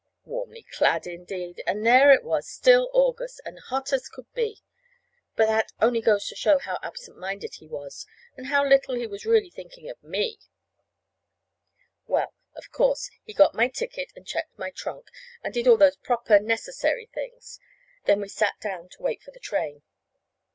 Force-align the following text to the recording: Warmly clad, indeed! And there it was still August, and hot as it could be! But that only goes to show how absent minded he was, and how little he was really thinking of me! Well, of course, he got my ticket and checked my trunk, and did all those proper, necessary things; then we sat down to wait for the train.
Warmly 0.25 0.63
clad, 0.63 1.05
indeed! 1.05 1.61
And 1.67 1.85
there 1.85 2.11
it 2.11 2.23
was 2.23 2.49
still 2.49 2.89
August, 2.91 3.39
and 3.45 3.59
hot 3.59 3.93
as 3.93 4.07
it 4.07 4.11
could 4.11 4.33
be! 4.33 4.63
But 5.35 5.45
that 5.45 5.71
only 5.79 6.01
goes 6.01 6.25
to 6.29 6.35
show 6.35 6.57
how 6.57 6.79
absent 6.81 7.17
minded 7.19 7.53
he 7.59 7.67
was, 7.67 8.07
and 8.35 8.47
how 8.47 8.65
little 8.65 8.95
he 8.95 9.05
was 9.05 9.27
really 9.27 9.51
thinking 9.51 9.87
of 9.91 10.01
me! 10.01 10.39
Well, 12.07 12.33
of 12.55 12.71
course, 12.71 13.11
he 13.25 13.33
got 13.35 13.53
my 13.53 13.67
ticket 13.67 14.11
and 14.15 14.25
checked 14.25 14.57
my 14.57 14.71
trunk, 14.71 15.05
and 15.43 15.53
did 15.53 15.67
all 15.67 15.77
those 15.77 15.97
proper, 15.97 16.39
necessary 16.39 17.05
things; 17.13 17.59
then 18.05 18.21
we 18.21 18.27
sat 18.27 18.55
down 18.59 18.89
to 18.89 19.03
wait 19.03 19.21
for 19.21 19.29
the 19.29 19.39
train. 19.39 19.83